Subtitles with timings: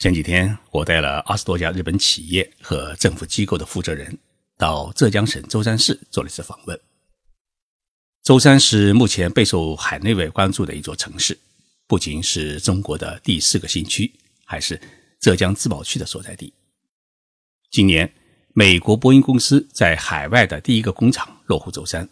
[0.00, 4.18] 前几天，我带了二十多家日本企业和政府机构的负责人
[4.56, 6.80] 到浙江省舟山市做了一次访问。
[8.22, 11.38] 舟山是目前备受海内外关注的一座城市，
[11.86, 14.10] 不仅是中国的第四个新区，
[14.46, 14.80] 还是
[15.20, 16.50] 浙江自贸区的所在地。
[17.70, 18.10] 今年，
[18.54, 22.08] 美国波音公司在海外的第一个工厂落户舟山，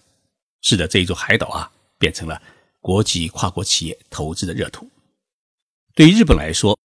[0.60, 2.42] 使得这一座海岛啊变成了
[2.80, 4.90] 国际跨国企业投资的热土。
[5.94, 6.77] 对于日本来说，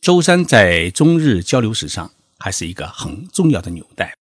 [0.00, 4.16] 舟山在中日交流史上还是一个很重要的纽带，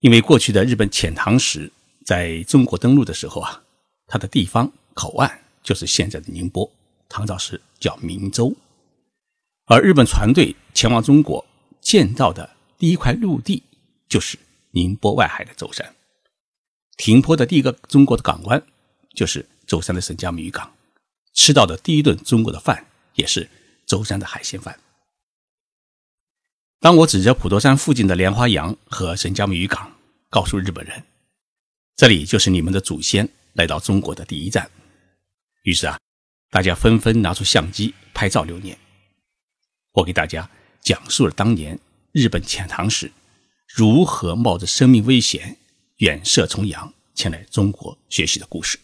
[0.00, 1.70] 因为过去的日本遣唐使
[2.04, 3.62] 在中国登陆的时候啊，
[4.08, 6.68] 它的地方口岸就是现在的宁波，
[7.08, 8.52] 唐朝时叫明州，
[9.66, 11.46] 而日本船队前往中国
[11.80, 13.62] 建造的第一块陆地
[14.08, 14.36] 就是
[14.72, 15.94] 宁波外海的舟山，
[16.96, 18.60] 停泊的第一个中国的港湾
[19.14, 20.74] 就是舟山的沈家木渔港，
[21.32, 23.48] 吃到的第一顿中国的饭也是。
[23.88, 24.78] 舟山的海鲜饭。
[26.78, 29.92] 当我指着普陀山附近的莲花洋和神江木渔港，
[30.30, 31.02] 告诉日本人，
[31.96, 34.70] 这里就是你们的祖先来到中国的第一站。
[35.64, 35.98] 于是啊，
[36.50, 38.78] 大家纷纷拿出相机拍照留念。
[39.92, 40.48] 我给大家
[40.80, 41.76] 讲述了当年
[42.12, 43.10] 日本遣唐使
[43.66, 45.56] 如何冒着生命危险
[45.96, 48.78] 远涉重洋前来中国学习的故事。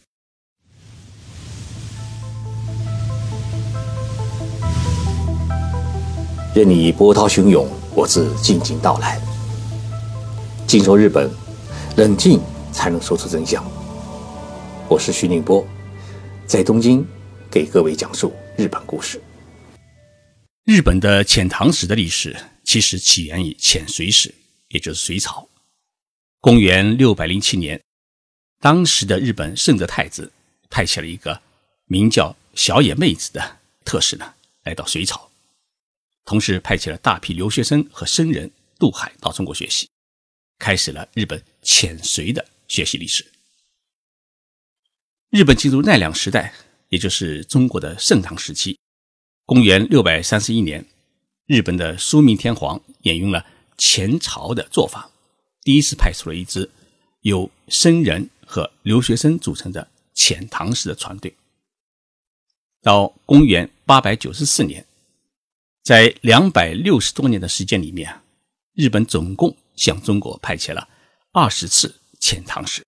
[6.55, 9.21] 任你波涛汹涌，我自静静到来。
[10.69, 11.29] 静说日本，
[11.97, 12.41] 冷静
[12.73, 13.65] 才能说出真相。
[14.89, 15.67] 我是徐宁波，
[16.47, 17.05] 在东京
[17.51, 19.21] 给各位讲述日本故事。
[20.65, 24.33] 日本的遣唐使的历史其实起源于遣隋使，
[24.69, 25.49] 也就是隋朝。
[26.41, 27.83] 公元六百零七年，
[28.61, 30.31] 当时的日本圣德太子
[30.71, 31.41] 派遣了一个
[31.87, 35.29] 名叫小野妹子的特使呢，来到隋朝。
[36.25, 39.89] 同时派遣了大批留学生和僧人渡海到中国学习，
[40.59, 43.27] 开始了日本遣隋的学习历史。
[45.31, 46.55] 日本进入奈良时代，
[46.89, 48.79] 也就是中国的盛唐时期。
[49.45, 50.87] 公元六百三十一年，
[51.47, 53.45] 日本的书明天皇沿用了
[53.77, 55.11] 前朝的做法，
[55.61, 56.71] 第一次派出了一支
[57.21, 61.35] 由僧人和留学生组成的遣唐使的船队。
[62.81, 64.87] 到公元八百九十四年。
[65.85, 68.23] 在两百六十多年的时间里面，
[68.73, 70.89] 日本总共向中国派遣了
[71.31, 72.83] 二十次遣唐使。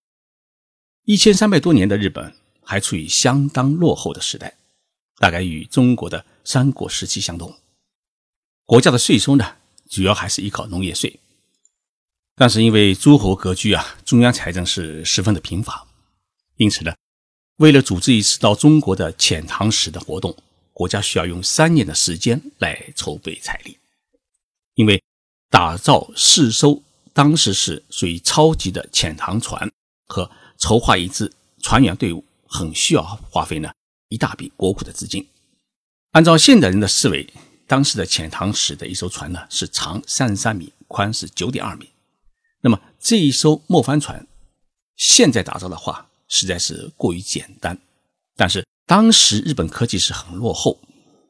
[1.04, 4.56] 一千三百多年的日本还处于相当落后的时代，
[5.18, 7.54] 大概与中国的三国时期相同。
[8.64, 9.56] 国家的税收呢，
[9.90, 11.20] 主要还是依靠农业税。
[12.34, 15.86] 但是因为诸侯割据啊，中央财政是十分的贫乏，
[16.56, 16.94] 因此呢，
[17.56, 20.34] 为了组织一次到中国的遣唐使的活动。
[20.76, 23.78] 国家需要用三年的时间来筹备财力，
[24.74, 25.02] 因为
[25.48, 26.82] 打造试收
[27.14, 29.72] 当时是属于超级的遣唐船
[30.06, 31.32] 和筹划一支
[31.62, 33.72] 船员队伍，很需要花费呢
[34.10, 35.26] 一大笔国库的资金。
[36.10, 37.26] 按照现代人的思维，
[37.66, 41.88] 当时的遣唐使的一艘船呢是长三十三米，宽是九点二米。
[42.60, 44.26] 那么这一艘木帆船
[44.94, 47.78] 现在打造的话，实在是过于简单，
[48.36, 48.66] 但是。
[48.86, 50.78] 当时日本科技是很落后，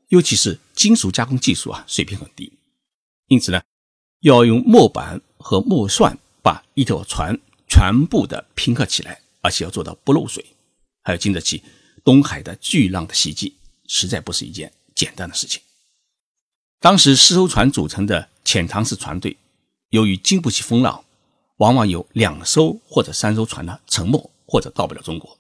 [0.09, 2.53] 尤其是金属加工技术啊水平很低，
[3.29, 3.63] 因此呢，
[4.21, 10.45] 要用木板和木栓把一条船全部的拼合起来，而且要做到不漏水，
[11.03, 11.63] 还要经得起
[12.05, 13.57] 东海的巨浪的袭击，
[13.87, 15.63] 实在不是一件简单的事情。
[16.79, 19.35] 当时四艘船组成的潜唐式船队，
[19.89, 21.03] 由于经不起风浪，
[21.57, 25.39] 往往有两艘或者三艘船呢沉没或者到不了中国，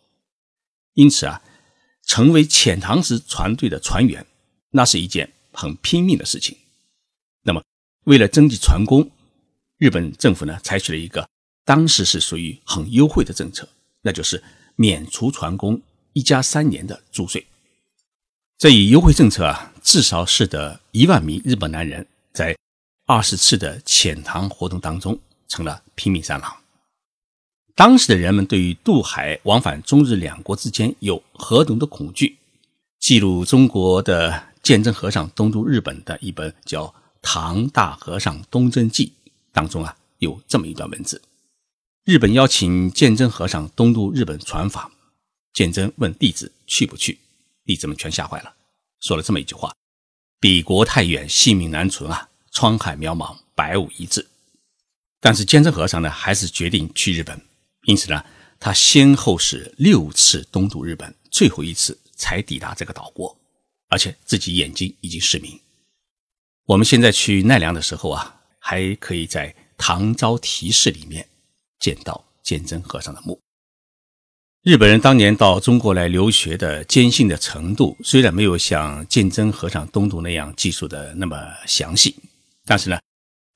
[0.95, 1.43] 因此啊。
[2.07, 4.25] 成为遣唐使船队的船员，
[4.71, 6.57] 那是一件很拼命的事情。
[7.43, 7.63] 那么，
[8.05, 9.11] 为了征集船工，
[9.77, 11.29] 日本政府呢采取了一个
[11.65, 13.69] 当时是属于很优惠的政策，
[14.03, 14.43] 那就是
[14.77, 17.45] 免除船工一家三年的租税。
[18.57, 22.57] 这一优惠政策啊，至少使得一万名日本男人在
[23.05, 25.19] 二十次的遣唐活动当中
[25.49, 26.57] 成了拼命三郎。
[27.77, 32.39] 当时的人们对于渡海往返中日两国之间有何等的恐惧？
[32.99, 36.87] 记录中国的鉴真和尚东渡日本的一本叫
[37.21, 39.13] 《唐大和尚东征记》
[39.53, 41.21] 当中啊，有这么一段文字：
[42.05, 44.91] 日本邀请鉴真和尚东渡日本传法，
[45.53, 47.19] 鉴真问弟子去不去，
[47.67, 48.55] 弟子们全吓坏了，
[49.01, 49.75] 说了这么一句话
[50.41, 52.31] ：“彼国太远，性命难存啊！
[52.55, 54.27] 沧海渺茫，百无一致。”
[55.21, 57.39] 但是鉴真和尚呢，还是决定去日本。
[57.87, 58.25] 因此呢，
[58.61, 63.37] 他先后是六次东渡日本，最后一次才抵达这个岛国，
[63.89, 65.59] 而且自己眼睛已经失明。
[66.67, 71.29] 我们现在去奈良的时候啊，还可以在唐招提寺里面
[71.79, 73.41] 见到鉴真和尚的墓。
[74.63, 81.37] 日本人当年到中国来留学的坚信的程度，虽然没有像鉴真和尚东渡那样记述的那么
[81.69, 82.17] 详细，
[82.65, 82.99] 但是呢，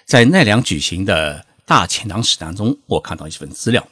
[0.07, 3.85] 在奈良举行的大遣唐使当中，我看到一份资料，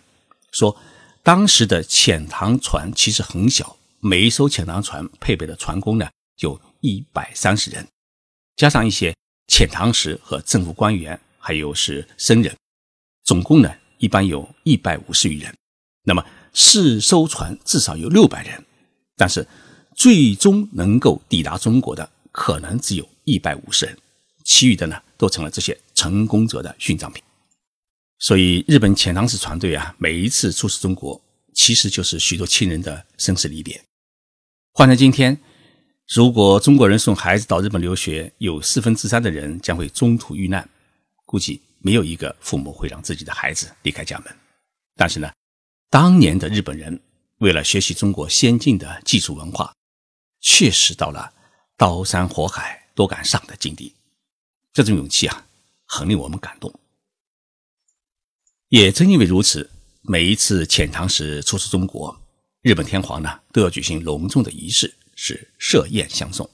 [0.58, 0.76] 说
[1.22, 7.86] 当时的遣唐船其实很小，每一艘遣唐船配备的船工呢就一百三十人，
[8.56, 9.14] 加上一些
[9.46, 12.56] 遣唐使和政府官员，还有是僧人，
[13.22, 15.54] 总共呢一般有一百五十余人。
[16.02, 18.64] 那么四艘船至少有六百人，
[19.16, 19.46] 但是
[19.94, 23.96] 最终能够抵达中国的可能只有一百五十人，
[24.42, 27.22] 其余的呢都成了这些成功者的殉葬品。
[28.18, 31.20] 所以，日本遣唐使船队啊，每一次出使中国，
[31.54, 33.80] 其实就是许多亲人的生死离别。
[34.72, 35.38] 换在今天，
[36.08, 40.68] 如果中国人送孩子到日本留学，有四分之三的人将会中途遇难，
[41.26, 44.36] 估计没有一个父母会让自己的孩子离开家门。
[44.96, 45.30] 但是呢？
[45.90, 47.00] 当年的日本人
[47.38, 49.72] 为了学习中国先进的技术文化，
[50.40, 51.32] 确实到了
[51.76, 53.94] 刀山火海都敢上的境地。
[54.72, 55.46] 这种勇气啊，
[55.86, 56.72] 很令我们感动。
[58.68, 59.70] 也正因为如此，
[60.02, 62.20] 每一次遣唐使出使中国，
[62.60, 66.48] 日本天皇呢都要举行隆重的仪式，是设宴相送，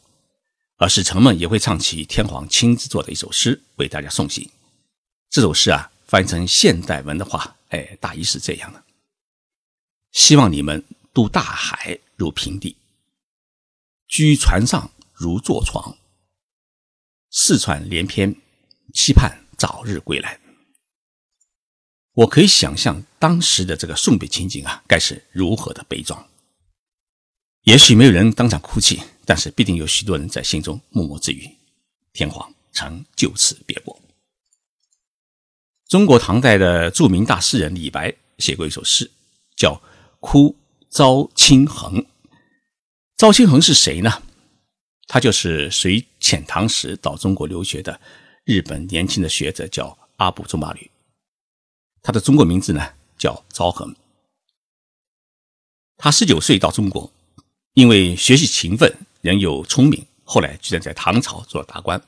[0.77, 4.49] 而使臣们也会唱起天皇亲自做的一首诗为大家送行。
[5.29, 8.85] 这首诗啊，翻译成现代文的话，哎，大意是这样的。
[10.13, 12.77] 希望你们渡大海如平地，
[14.07, 15.99] 居船上如坐床，
[17.33, 18.37] 四川连篇，
[18.93, 20.44] 期盼早日归来。
[22.15, 26.27] 我可以想象当时的这个送别情景啊，该是如何的悲壮。
[27.63, 31.51] 也许没有人当场哭泣，但是必定有许多人在心中默默自语：
[32.13, 34.01] 天皇曾就此别过。
[35.89, 39.11] 中国唐代的著名大诗人李白写过一首诗，
[39.57, 39.81] 叫。
[40.27, 40.57] 哭
[40.89, 42.07] 招清衡，
[43.15, 44.23] 昭清衡是谁呢？
[45.07, 48.01] 他就是随遣唐使到中国留学的
[48.45, 50.91] 日本年轻的学者，叫阿部仲麻吕。
[52.05, 52.81] 他的中国名字呢
[53.19, 53.93] 叫昭衡。
[55.97, 57.13] 他十九岁到中国，
[57.73, 62.01] 因为学习勤奋，人又聪明，后来居然在唐朝做了大官，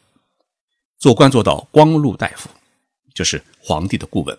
[0.98, 2.48] 做官做到光禄大夫，
[3.12, 4.38] 就是皇帝的顾问。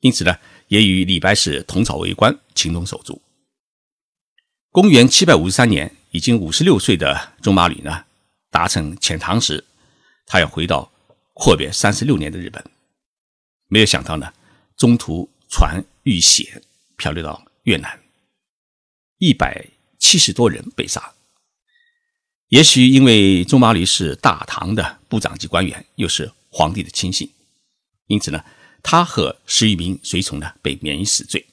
[0.00, 0.36] 因此呢。
[0.68, 3.22] 也与李白是同朝为官，情同手足。
[4.70, 8.04] 公元七百五十三年，已经五十六岁的仲麻吕呢，
[8.50, 9.64] 达成遣唐时，
[10.26, 10.92] 他要回到
[11.32, 12.62] 阔别三十六年的日本，
[13.68, 14.30] 没有想到呢，
[14.78, 16.62] 中途船遇险，
[16.96, 18.00] 漂流到越南，
[19.18, 19.66] 一百
[19.98, 21.12] 七十多人被杀。
[22.48, 27.30] 也许因为仲麻吕是大唐的部长级官员，又是皇帝的亲信，
[28.06, 28.42] 因此呢。
[28.80, 31.44] 他和十余名随从呢被免于死罪。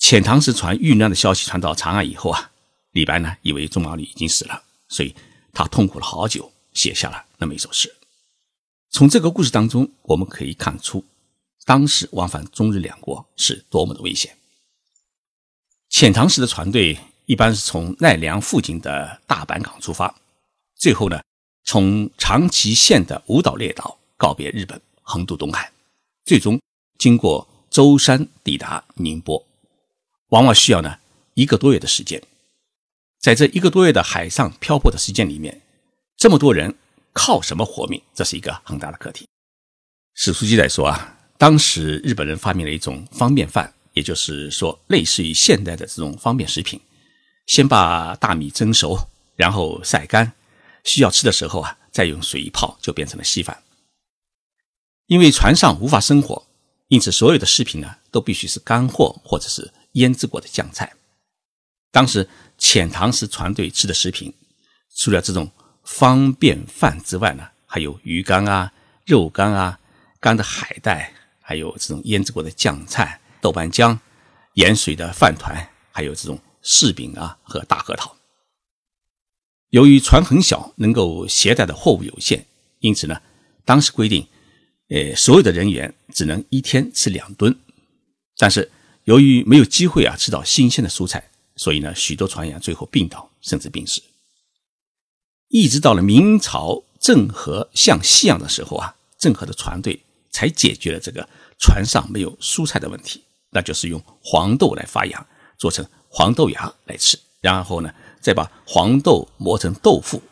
[0.00, 2.50] 遣唐使船遇难的消息传到长安以后啊，
[2.92, 5.14] 李白呢以为仲麻吕已经死了，所以
[5.52, 7.94] 他痛苦了好久，写下了那么一首诗。
[8.88, 11.04] 从这个故事当中，我们可以看出，
[11.66, 14.34] 当时往返中日两国是多么的危险。
[15.90, 16.96] 遣唐使的船队
[17.26, 20.14] 一般是从奈良附近的大阪港出发，
[20.76, 21.20] 最后呢
[21.64, 25.70] 从长崎县的五岛列岛告别日本，横渡东海。
[26.24, 26.60] 最终
[26.98, 29.44] 经过舟山抵达宁波，
[30.28, 30.98] 往往需要呢
[31.34, 32.22] 一个多月的时间。
[33.18, 35.60] 在这一个多月的海上漂泊的时间里面，
[36.16, 36.76] 这么多人
[37.12, 38.00] 靠什么活命？
[38.14, 39.26] 这是一个很大的课题。
[40.14, 46.80] 史书记载说啊，当时日本人发明了一种方便饭，也就是说类似于现代的这种方便食品。
[47.46, 50.32] 先把大米蒸熟，然后晒干，
[50.84, 53.62] 需要吃的时候啊，再用水一泡，就变成了稀饭。
[55.06, 56.46] 因为船上无法生火，
[56.88, 60.92] 因此所有的食品呢都必须是干货或者是腌制过的酱菜。
[61.92, 62.28] 当时
[62.58, 64.34] 遣唐使船队吃的食品，
[64.96, 65.50] 除了这种
[65.84, 68.72] 方便饭之外呢，还有鱼干啊、
[69.04, 69.78] 肉干啊、
[70.18, 71.14] 干的海带，
[71.48, 74.00] 还有这种腌制过的酱菜、豆瓣酱、
[74.54, 78.16] 盐水的饭团，还有这种柿饼啊和大核桃。
[79.70, 82.44] 由于船很小，能够携带的货物有限，
[82.80, 83.22] 因此呢，
[83.64, 84.26] 当时规定。
[84.88, 87.56] 呃，所有的人员只能一天吃两吨，
[88.38, 88.70] 但是
[89.04, 94.02] 由于没有机会啊吃到新鲜的蔬菜，所以呢，许多船员最后病倒，甚至病死。
[95.48, 100.00] 一直到了明朝郑和向西洋的时候啊，郑和的船队
[100.36, 101.26] 才解决了这个
[101.58, 105.26] 船上没有蔬菜的问题，那就是用黄豆来发芽，
[105.56, 107.90] 做成黄豆芽来吃，然后呢，
[108.20, 110.22] 再把黄豆磨成豆腐，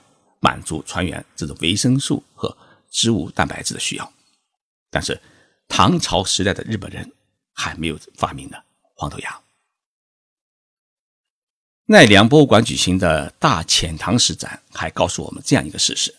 [0.40, 2.54] 满足船员这种维生素和
[2.90, 4.12] 植物蛋白质的需要。
[4.90, 5.18] 但是
[5.68, 7.10] 唐朝时代的日本人
[7.54, 8.58] 还没有发明呢
[8.94, 9.40] 黄豆芽。
[11.86, 16.14] 奈良博物馆举行的大遣唐使展还告诉我们这样一个事实：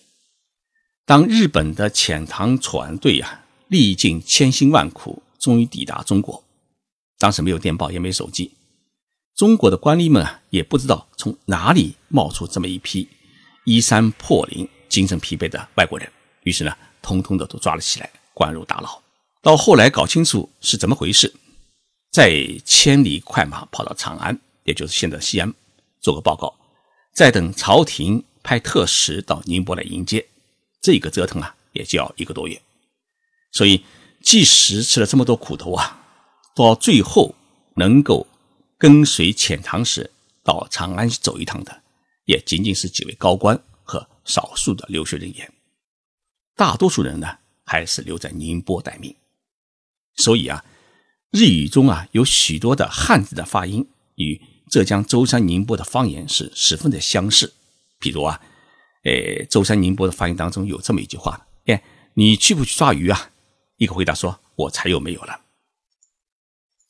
[1.06, 6.44] 当日本的遣唐船队啊历尽千辛万苦，终于抵达中国，
[7.18, 8.52] 当时没有电报，也没手机，
[9.36, 13.08] 中国的官吏们啊也不知道从哪里冒出这么一批
[13.66, 16.12] 衣衫破领、精神疲惫的外国人，
[16.44, 19.02] 于是呢，通通的都抓了起来，关入大牢。
[19.42, 21.34] 到后来搞清楚是怎么回事，
[22.12, 24.40] 再千里快马跑到长安。
[24.64, 25.54] 也就是现在西安，
[26.02, 26.52] 做个报告，
[27.14, 30.26] 再等朝廷派特使到宁波来迎接，
[30.82, 32.60] 这个折腾啊，也就要一个多月。
[33.56, 33.86] 所以，
[34.22, 36.04] 即使吃了这么多苦头啊，
[36.54, 37.34] 到最后
[37.76, 38.28] 能够
[38.78, 40.12] 跟随遣唐使
[40.44, 41.82] 到长安走一趟的，
[42.26, 45.54] 也仅仅是几位高官和少数的留学人员，
[46.58, 49.16] 大多数人呢，还是留在宁波待命。
[50.18, 50.66] 所以啊，
[51.32, 54.42] 日语中啊，有许多的汉字的发音与。
[54.68, 57.54] 浙江舟山宁波的方言是十分的相似，
[58.00, 58.42] 比如啊，
[59.04, 61.84] 诶，舟山宁波的发音当中有这么一句话：“哎，
[62.16, 63.30] 你去不去抓鱼啊？”
[63.78, 65.42] 一个回答说：“我才又没有了。”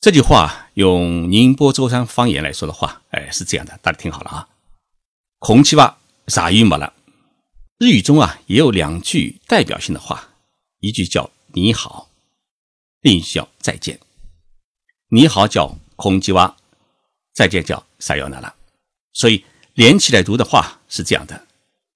[0.00, 4.48] 这句话用宁波舟山方言来说的话，哎，是这样的，大家听好了啊。
[5.38, 6.92] 空气吧，啥鱼没了？
[7.78, 10.28] 日语中啊也有两句代表性的话，
[10.80, 12.08] 一句叫“你好”，
[13.02, 14.00] 另一句叫“再见”。
[15.10, 16.56] 你好叫空气哇。
[17.32, 18.54] 再见叫撒尤那拉，
[19.12, 21.46] 所以连起来读的话是这样的：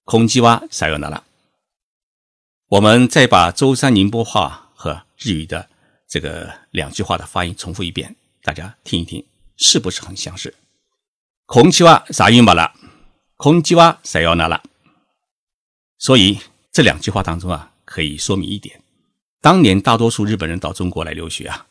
[0.04, 1.24] 空基哇撒尤那拉。
[2.66, 5.68] 我们再把舟山宁波话和日语的
[6.08, 9.22] 这个两句话的发音重复一遍，大家听一听，
[9.58, 10.54] 是不是很相似？
[11.44, 12.72] 空基哇撒尤马拉，
[13.36, 14.62] 空基哇撒尤那拉。
[15.98, 16.40] 所以
[16.72, 18.80] 这两句话当中啊，可以说明一点：
[19.42, 21.66] 当年大多数日本人到中国来留学啊。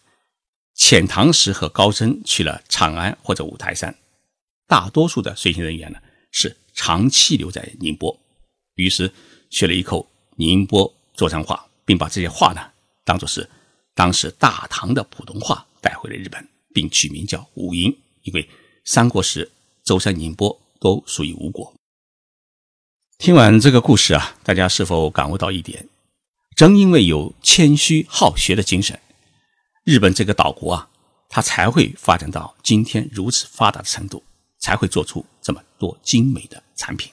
[0.78, 3.98] 遣唐使和高僧去了长安或者五台山，
[4.68, 5.98] 大多数的随行人员呢
[6.30, 8.16] 是长期留在宁波，
[8.75, 9.12] 于是
[9.50, 12.62] 学了一口宁波舟山话，并把这些话呢
[13.10, 13.50] 当做是
[13.96, 18.48] 当时大唐的普通话带回了日本，并取名叫五音，因为
[18.86, 19.51] 三国时
[19.84, 21.74] 舟山、宁波都属于吴国。
[23.18, 25.89] 听完这个故事啊，大家是否感悟到一点？
[26.56, 29.00] 正因为有谦虚好学的精神。
[29.84, 30.88] 日本这个岛国啊，
[31.30, 34.22] 它才会发展到今天如此发达的程度，
[34.60, 37.12] 才会做出这么多精美的产品。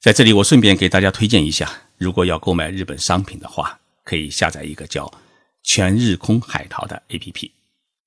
[0.00, 5.12] 在这里，我顺便给大家推荐一下，如果要购买日本商品的话，可以下载一个叫
[5.64, 7.50] “全日空海淘”的 APP，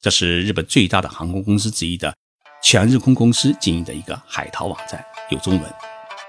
[0.02, 2.16] 这是日本最大的航空公司之一的
[2.64, 5.74] 全日空公司经营的一个海淘网站，有中文，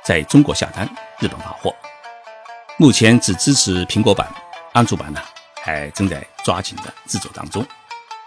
[0.05, 0.85] 在中国下单，
[1.21, 1.73] 日本发货。
[2.79, 4.29] 目前只支持苹果版，
[4.73, 5.23] 安卓版呢？
[5.63, 7.65] 还正在抓紧的制作当中，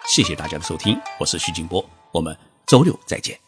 [0.08, 3.43] 谢谢大家的收听，我是徐静波，我们周六再见。